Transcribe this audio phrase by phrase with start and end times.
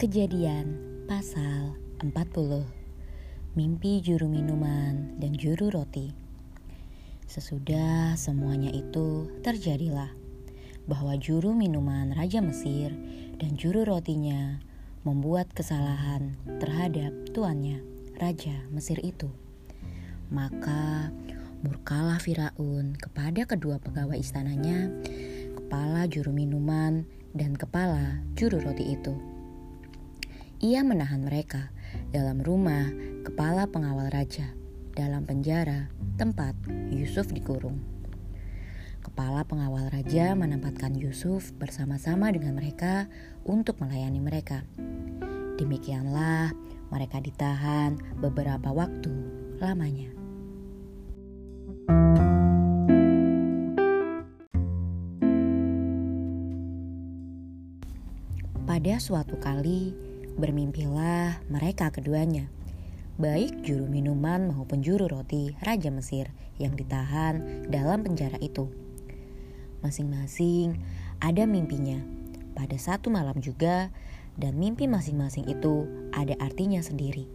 [0.00, 2.08] Kejadian pasal 40
[3.52, 6.08] Mimpi juru minuman dan juru roti
[7.28, 10.08] Sesudah semuanya itu terjadilah
[10.88, 12.96] bahwa juru minuman Raja Mesir
[13.36, 14.64] dan juru rotinya
[15.04, 16.32] membuat kesalahan
[16.64, 17.84] terhadap tuannya,
[18.16, 19.28] Raja Mesir itu.
[20.32, 21.12] Maka
[21.60, 24.88] murkalah Firaun kepada kedua pegawai istananya,
[25.60, 27.04] kepala juru minuman
[27.36, 29.29] dan kepala juru roti itu.
[30.60, 31.72] Ia menahan mereka
[32.12, 32.84] dalam rumah
[33.24, 34.44] kepala pengawal raja,
[34.92, 35.88] dalam penjara
[36.20, 36.52] tempat
[36.92, 37.80] Yusuf dikurung.
[39.00, 43.08] Kepala pengawal raja menempatkan Yusuf bersama-sama dengan mereka
[43.48, 44.60] untuk melayani mereka.
[45.56, 46.52] Demikianlah
[46.92, 49.16] mereka ditahan beberapa waktu
[49.64, 50.12] lamanya.
[58.68, 60.09] Pada suatu kali,
[60.40, 62.48] bermimpilah mereka keduanya,
[63.20, 68.72] baik juru minuman maupun juru roti Raja Mesir yang ditahan dalam penjara itu.
[69.84, 70.80] Masing-masing
[71.20, 72.00] ada mimpinya
[72.56, 73.92] pada satu malam juga,
[74.40, 75.84] dan mimpi masing-masing itu
[76.16, 77.28] ada artinya sendiri.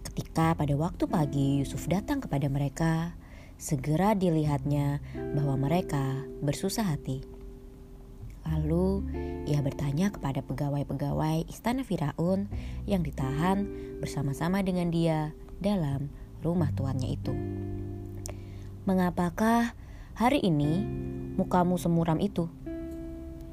[0.00, 3.12] Ketika pada waktu pagi Yusuf datang kepada mereka,
[3.60, 5.04] segera dilihatnya
[5.36, 7.39] bahwa mereka bersusah hati.
[8.48, 9.04] Lalu
[9.44, 12.48] ia bertanya kepada pegawai-pegawai istana Firaun
[12.88, 13.68] yang ditahan
[14.00, 16.08] bersama-sama dengan dia dalam
[16.40, 17.32] rumah tuannya itu.
[18.88, 19.76] Mengapakah
[20.16, 20.80] hari ini
[21.36, 22.48] mukamu semuram itu?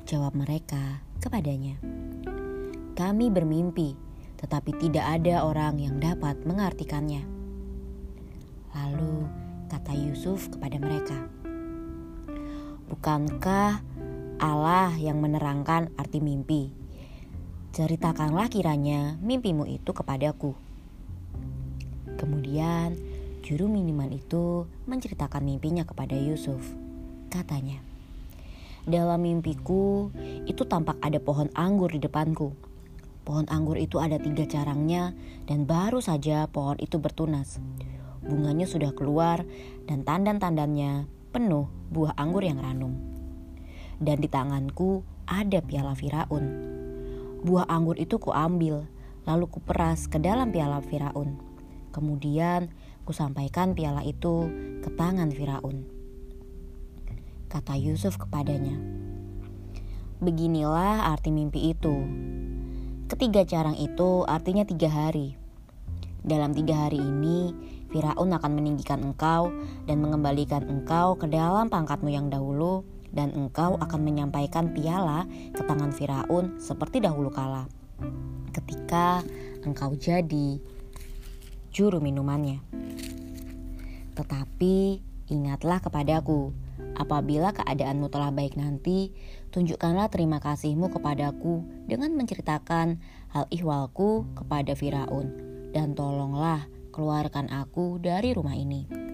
[0.07, 1.75] Jawab mereka kepadanya.
[2.95, 3.94] Kami bermimpi,
[4.39, 7.27] tetapi tidak ada orang yang dapat mengartikannya.
[8.72, 9.27] Lalu
[9.67, 11.27] kata Yusuf kepada mereka,
[12.88, 13.83] Bukankah
[14.38, 16.69] Allah yang menerangkan arti mimpi.
[17.73, 20.53] Ceritakanlah kiranya mimpimu itu kepadaku.
[22.22, 22.94] Kemudian
[23.41, 26.62] juru minuman itu menceritakan mimpinya kepada Yusuf.
[27.34, 27.81] Katanya,
[28.85, 30.13] dalam mimpiku
[30.45, 32.53] itu tampak ada pohon anggur di depanku.
[33.25, 35.17] Pohon anggur itu ada tiga carangnya
[35.50, 37.57] dan baru saja pohon itu bertunas.
[38.22, 39.41] Bunganya sudah keluar
[39.89, 43.16] dan tandan-tandannya penuh buah anggur yang ranum
[43.97, 46.46] dan di tanganku ada piala Firaun.
[47.44, 48.88] Buah anggur itu kuambil,
[49.28, 51.38] lalu kuperas ke dalam piala Firaun.
[51.91, 52.72] Kemudian
[53.03, 54.50] kusampaikan piala itu
[54.81, 55.88] ke tangan Firaun.
[57.47, 58.75] Kata Yusuf kepadanya,
[60.18, 61.94] Beginilah arti mimpi itu.
[63.06, 65.38] Ketiga carang itu artinya tiga hari.
[66.25, 67.53] Dalam tiga hari ini,
[67.94, 69.53] Firaun akan meninggikan engkau
[69.88, 72.84] dan mengembalikan engkau ke dalam pangkatmu yang dahulu
[73.17, 75.25] dan engkau akan menyampaikan piala
[75.57, 77.66] ke tangan Firaun seperti dahulu kala.
[78.53, 79.25] Ketika
[79.66, 80.61] engkau jadi
[81.73, 82.61] juru minumannya.
[84.13, 85.01] Tetapi
[85.33, 86.53] ingatlah kepadaku,
[86.94, 89.13] apabila keadaanmu telah baik nanti,
[89.50, 93.01] tunjukkanlah terima kasihmu kepadaku dengan menceritakan
[93.33, 95.33] hal ihwalku kepada Firaun,
[95.73, 99.06] dan tolonglah keluarkan aku dari rumah ini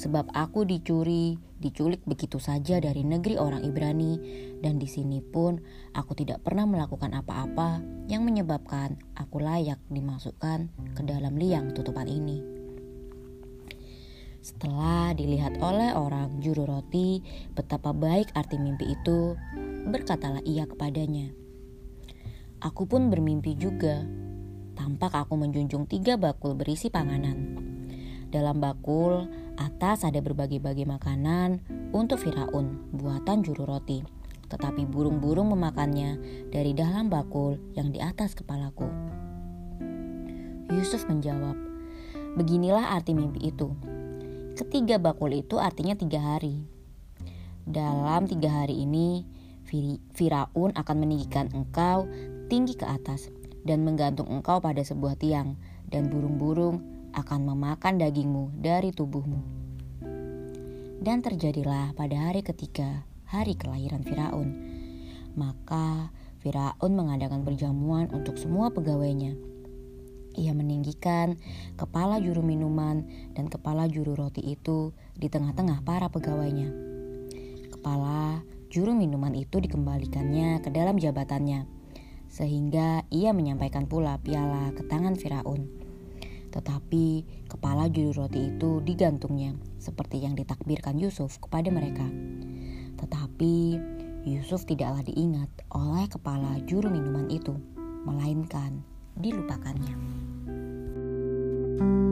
[0.00, 4.16] sebab aku dicuri, diculik begitu saja dari negeri orang Ibrani,
[4.64, 5.60] dan di sini pun
[5.92, 12.40] aku tidak pernah melakukan apa-apa yang menyebabkan aku layak dimasukkan ke dalam liang tutupan ini.
[14.40, 17.20] Setelah dilihat oleh orang juru roti
[17.52, 19.36] betapa baik arti mimpi itu,
[19.84, 21.28] berkatalah ia kepadanya,
[22.64, 24.04] Aku pun bermimpi juga.
[24.76, 27.59] Tampak aku menjunjung tiga bakul berisi panganan.
[28.30, 29.26] Dalam bakul
[29.58, 31.58] atas ada berbagai-bagai makanan
[31.90, 34.06] untuk Firaun, buatan juru roti.
[34.46, 36.18] Tetapi burung-burung memakannya
[36.50, 38.86] dari dalam bakul yang di atas kepalaku.
[40.70, 41.58] Yusuf menjawab,
[42.38, 43.74] Beginilah arti mimpi itu.
[44.54, 46.62] Ketiga bakul itu artinya tiga hari.
[47.66, 49.26] Dalam tiga hari ini,
[50.14, 52.06] Firaun akan meninggikan engkau
[52.46, 53.30] tinggi ke atas
[53.66, 55.58] dan menggantung engkau pada sebuah tiang,
[55.90, 59.40] dan burung-burung akan memakan dagingmu dari tubuhmu.
[61.00, 64.48] Dan terjadilah pada hari ketiga, hari kelahiran Firaun.
[65.32, 66.12] Maka
[66.44, 69.32] Firaun mengadakan perjamuan untuk semua pegawainya.
[70.36, 71.40] Ia meninggikan
[71.74, 73.02] kepala juru minuman
[73.34, 76.70] dan kepala juru roti itu di tengah-tengah para pegawainya.
[77.74, 81.66] Kepala juru minuman itu dikembalikannya ke dalam jabatannya,
[82.30, 85.89] sehingga ia menyampaikan pula piala ke tangan Firaun.
[86.50, 87.04] Tetapi
[87.46, 92.06] kepala juru roti itu digantungnya seperti yang ditakbirkan Yusuf kepada mereka.
[92.98, 93.54] Tetapi
[94.28, 97.56] Yusuf tidaklah diingat oleh kepala juru minuman itu,
[98.04, 98.84] melainkan
[99.16, 99.96] dilupakannya.
[101.80, 102.09] thank you